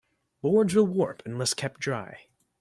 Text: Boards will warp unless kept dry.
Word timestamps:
Boards 0.41 0.73
will 0.73 0.87
warp 0.87 1.21
unless 1.27 1.53
kept 1.53 1.79
dry. 1.79 2.21